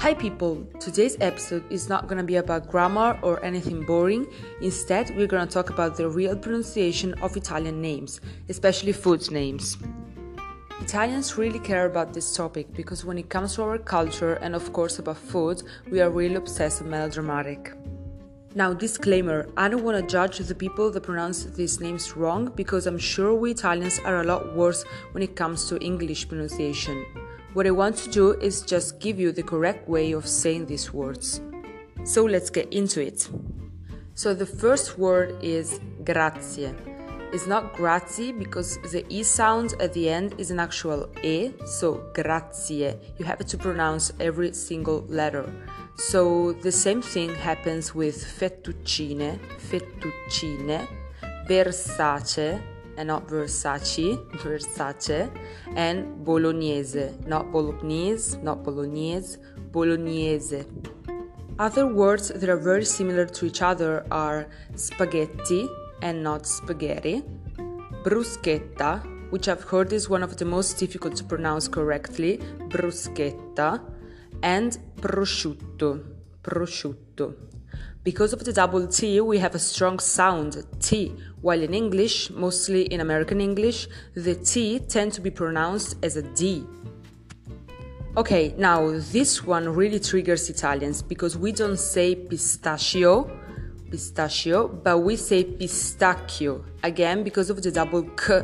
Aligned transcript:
Hi, 0.00 0.14
people! 0.14 0.64
Today's 0.78 1.16
episode 1.20 1.64
is 1.72 1.88
not 1.88 2.06
gonna 2.06 2.22
be 2.22 2.36
about 2.36 2.68
grammar 2.68 3.18
or 3.20 3.44
anything 3.44 3.84
boring. 3.84 4.28
Instead, 4.62 5.10
we're 5.16 5.26
gonna 5.26 5.44
talk 5.44 5.70
about 5.70 5.96
the 5.96 6.08
real 6.08 6.36
pronunciation 6.36 7.14
of 7.14 7.36
Italian 7.36 7.82
names, 7.82 8.20
especially 8.48 8.92
food 8.92 9.28
names. 9.32 9.76
Italians 10.80 11.36
really 11.36 11.58
care 11.58 11.86
about 11.86 12.14
this 12.14 12.32
topic 12.32 12.72
because 12.74 13.04
when 13.04 13.18
it 13.18 13.28
comes 13.28 13.56
to 13.56 13.62
our 13.62 13.76
culture 13.76 14.34
and, 14.34 14.54
of 14.54 14.72
course, 14.72 15.00
about 15.00 15.18
food, 15.18 15.64
we 15.90 16.00
are 16.00 16.10
really 16.10 16.36
obsessed 16.36 16.80
and 16.80 16.90
melodramatic. 16.90 17.72
Now, 18.54 18.72
disclaimer 18.72 19.48
I 19.56 19.68
don't 19.68 19.82
want 19.82 19.98
to 19.98 20.06
judge 20.06 20.38
the 20.38 20.54
people 20.54 20.92
that 20.92 21.02
pronounce 21.02 21.42
these 21.42 21.80
names 21.80 22.16
wrong 22.16 22.52
because 22.54 22.86
I'm 22.86 22.98
sure 22.98 23.34
we 23.34 23.50
Italians 23.50 23.98
are 24.04 24.20
a 24.20 24.24
lot 24.24 24.54
worse 24.54 24.84
when 25.10 25.24
it 25.24 25.34
comes 25.34 25.68
to 25.68 25.78
English 25.80 26.28
pronunciation. 26.28 27.04
What 27.54 27.66
I 27.66 27.70
want 27.70 27.96
to 27.96 28.10
do 28.10 28.32
is 28.32 28.62
just 28.62 29.00
give 29.00 29.18
you 29.18 29.32
the 29.32 29.42
correct 29.42 29.88
way 29.88 30.12
of 30.12 30.26
saying 30.28 30.66
these 30.66 30.92
words. 30.92 31.40
So 32.04 32.24
let's 32.24 32.50
get 32.50 32.72
into 32.72 33.00
it. 33.00 33.28
So 34.14 34.34
the 34.34 34.46
first 34.46 34.98
word 34.98 35.42
is 35.42 35.80
grazie. 36.04 36.74
It's 37.32 37.46
not 37.46 37.74
grazie 37.74 38.32
because 38.32 38.78
the 38.90 39.04
E 39.08 39.22
sound 39.22 39.74
at 39.80 39.92
the 39.92 40.08
end 40.08 40.34
is 40.38 40.50
an 40.50 40.60
actual 40.60 41.10
E, 41.22 41.52
so 41.66 42.02
grazie. 42.14 42.94
You 43.18 43.24
have 43.24 43.44
to 43.44 43.58
pronounce 43.58 44.12
every 44.18 44.52
single 44.52 45.04
letter. 45.08 45.50
So 45.96 46.52
the 46.52 46.72
same 46.72 47.02
thing 47.02 47.34
happens 47.34 47.94
with 47.94 48.16
fettuccine, 48.16 49.38
fettuccine, 49.58 50.86
Versace, 51.48 52.60
and 52.98 53.06
not 53.06 53.28
Versace, 53.28 54.18
Versace, 54.42 55.30
and 55.76 56.24
Bolognese, 56.24 57.10
not 57.26 57.52
Bolognese, 57.52 58.36
not 58.42 58.64
Bolognese, 58.64 59.38
Bolognese. 59.70 60.64
Other 61.60 61.86
words 61.86 62.28
that 62.28 62.48
are 62.48 62.56
very 62.56 62.84
similar 62.84 63.24
to 63.26 63.46
each 63.46 63.62
other 63.62 64.04
are 64.10 64.46
spaghetti 64.74 65.68
and 66.02 66.22
not 66.22 66.46
spaghetti, 66.46 67.22
bruschetta, 68.02 69.02
which 69.30 69.48
I've 69.48 69.62
heard 69.62 69.92
is 69.92 70.08
one 70.08 70.22
of 70.22 70.36
the 70.36 70.44
most 70.44 70.78
difficult 70.78 71.14
to 71.16 71.24
pronounce 71.24 71.68
correctly, 71.68 72.38
bruschetta, 72.68 73.80
and 74.42 74.78
prosciutto, 75.00 76.17
prosciutto. 76.42 77.34
Because 78.04 78.32
of 78.32 78.44
the 78.44 78.52
double 78.52 78.86
T, 78.86 79.20
we 79.20 79.38
have 79.38 79.54
a 79.54 79.58
strong 79.58 79.98
sound, 79.98 80.64
T, 80.80 81.14
while 81.42 81.60
in 81.60 81.74
English, 81.74 82.30
mostly 82.30 82.82
in 82.82 83.00
American 83.00 83.40
English, 83.40 83.88
the 84.14 84.34
T 84.34 84.78
tend 84.78 85.12
to 85.12 85.20
be 85.20 85.30
pronounced 85.30 85.96
as 86.02 86.16
a 86.16 86.22
D. 86.22 86.64
Okay, 88.16 88.54
now 88.56 88.90
this 89.12 89.44
one 89.44 89.68
really 89.68 90.00
triggers 90.00 90.48
Italians 90.48 91.02
because 91.02 91.36
we 91.36 91.52
don't 91.52 91.78
say 91.78 92.14
pistachio, 92.14 93.30
pistachio, 93.90 94.68
but 94.68 94.98
we 94.98 95.14
say 95.14 95.44
pistacchio, 95.44 96.64
again 96.82 97.22
because 97.22 97.50
of 97.50 97.62
the 97.62 97.70
double 97.70 98.02
K. 98.16 98.42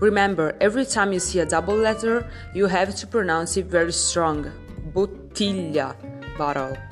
Remember, 0.00 0.56
every 0.60 0.86
time 0.86 1.12
you 1.12 1.20
see 1.20 1.40
a 1.40 1.46
double 1.46 1.76
letter, 1.76 2.28
you 2.54 2.66
have 2.66 2.94
to 2.96 3.06
pronounce 3.06 3.56
it 3.56 3.66
very 3.66 3.92
strong. 3.92 4.50
Bottiglia, 4.92 5.94
bottle. 6.38 6.76
Uh, 6.76 6.91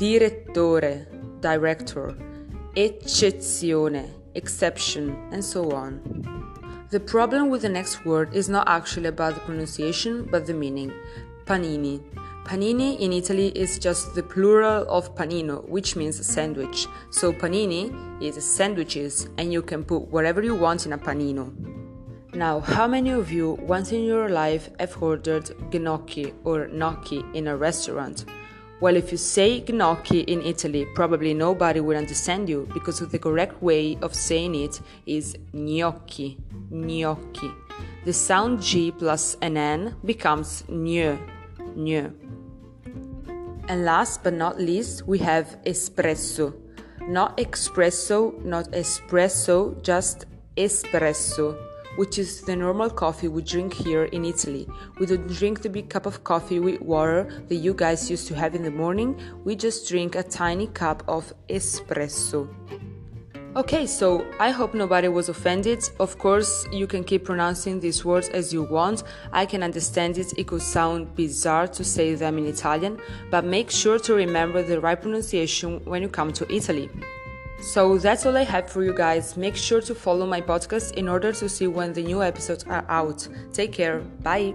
Direttore, 0.00 1.04
director. 1.42 2.16
Eccezione, 2.74 4.08
exception, 4.34 5.28
and 5.30 5.44
so 5.44 5.72
on. 5.72 6.00
The 6.88 7.00
problem 7.00 7.50
with 7.50 7.60
the 7.60 7.68
next 7.68 8.06
word 8.06 8.34
is 8.34 8.48
not 8.48 8.66
actually 8.66 9.08
about 9.08 9.34
the 9.34 9.40
pronunciation 9.40 10.26
but 10.30 10.46
the 10.46 10.54
meaning. 10.54 10.90
Panini. 11.44 12.00
Panini 12.44 12.98
in 12.98 13.12
Italy 13.12 13.48
is 13.48 13.78
just 13.78 14.14
the 14.14 14.22
plural 14.22 14.86
of 14.88 15.14
panino, 15.14 15.68
which 15.68 15.96
means 15.96 16.26
sandwich. 16.26 16.86
So 17.10 17.30
panini 17.30 17.92
is 18.22 18.42
sandwiches, 18.42 19.28
and 19.36 19.52
you 19.52 19.60
can 19.60 19.84
put 19.84 20.08
whatever 20.08 20.42
you 20.42 20.54
want 20.54 20.86
in 20.86 20.94
a 20.94 20.98
panino. 20.98 21.52
Now, 22.32 22.60
how 22.60 22.86
many 22.86 23.10
of 23.10 23.30
you 23.30 23.58
once 23.60 23.92
in 23.92 24.04
your 24.04 24.30
life 24.30 24.70
have 24.78 24.96
ordered 25.02 25.50
gnocchi 25.74 26.32
or 26.44 26.68
gnocchi 26.68 27.22
in 27.34 27.48
a 27.48 27.56
restaurant? 27.58 28.24
Well, 28.80 28.96
if 28.96 29.12
you 29.12 29.18
say 29.18 29.62
gnocchi 29.68 30.20
in 30.20 30.40
Italy, 30.40 30.86
probably 30.94 31.34
nobody 31.34 31.80
will 31.80 31.98
understand 31.98 32.48
you 32.48 32.66
because 32.72 33.00
the 33.00 33.18
correct 33.18 33.62
way 33.62 33.98
of 34.00 34.14
saying 34.14 34.54
it 34.54 34.80
is 35.04 35.36
gnocchi, 35.52 36.38
gnocchi. 36.70 37.50
The 38.06 38.14
sound 38.14 38.62
G 38.62 38.90
plus 38.90 39.36
an 39.42 39.58
N 39.58 39.96
becomes 40.02 40.62
gne, 40.62 41.18
gne. 41.76 42.12
And 43.68 43.84
last 43.84 44.24
but 44.24 44.32
not 44.32 44.58
least, 44.58 45.06
we 45.06 45.18
have 45.18 45.58
espresso. 45.66 46.54
Not 47.06 47.36
espresso, 47.36 48.42
not 48.44 48.70
espresso, 48.72 49.82
just 49.82 50.24
espresso 50.56 51.69
which 51.96 52.18
is 52.18 52.42
the 52.42 52.56
normal 52.56 52.90
coffee 52.90 53.28
we 53.28 53.42
drink 53.42 53.72
here 53.72 54.04
in 54.04 54.24
Italy. 54.24 54.68
We 54.98 55.06
don't 55.06 55.26
drink 55.28 55.62
the 55.62 55.70
big 55.70 55.88
cup 55.88 56.06
of 56.06 56.24
coffee 56.24 56.60
with 56.60 56.80
water 56.80 57.44
that 57.48 57.56
you 57.56 57.74
guys 57.74 58.10
used 58.10 58.28
to 58.28 58.34
have 58.34 58.54
in 58.54 58.62
the 58.62 58.70
morning, 58.70 59.20
we 59.44 59.56
just 59.56 59.88
drink 59.88 60.14
a 60.14 60.22
tiny 60.22 60.66
cup 60.68 61.02
of 61.08 61.32
espresso. 61.48 62.48
Okay, 63.56 63.84
so 63.84 64.24
I 64.38 64.50
hope 64.50 64.74
nobody 64.74 65.08
was 65.08 65.28
offended. 65.28 65.82
Of 65.98 66.18
course, 66.18 66.68
you 66.70 66.86
can 66.86 67.02
keep 67.02 67.24
pronouncing 67.24 67.80
these 67.80 68.04
words 68.04 68.28
as 68.28 68.52
you 68.52 68.62
want. 68.62 69.02
I 69.32 69.44
can 69.44 69.64
understand 69.64 70.18
it, 70.18 70.32
it 70.38 70.46
could 70.46 70.62
sound 70.62 71.16
bizarre 71.16 71.66
to 71.66 71.82
say 71.82 72.14
them 72.14 72.38
in 72.38 72.46
Italian, 72.46 73.00
but 73.28 73.44
make 73.44 73.68
sure 73.72 73.98
to 73.98 74.14
remember 74.14 74.62
the 74.62 74.80
right 74.80 75.00
pronunciation 75.00 75.80
when 75.84 76.00
you 76.00 76.08
come 76.08 76.32
to 76.34 76.46
Italy. 76.54 76.88
So 77.60 77.98
that's 77.98 78.24
all 78.26 78.36
I 78.36 78.44
have 78.44 78.70
for 78.70 78.82
you 78.82 78.94
guys. 78.94 79.36
Make 79.36 79.56
sure 79.56 79.80
to 79.82 79.94
follow 79.94 80.26
my 80.26 80.40
podcast 80.40 80.94
in 80.94 81.08
order 81.08 81.32
to 81.32 81.48
see 81.48 81.66
when 81.66 81.92
the 81.92 82.02
new 82.02 82.22
episodes 82.22 82.64
are 82.64 82.84
out. 82.88 83.28
Take 83.52 83.72
care. 83.72 84.00
Bye. 84.22 84.54